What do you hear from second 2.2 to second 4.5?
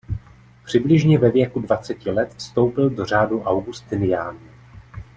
vstoupil do řádu augustiniánů.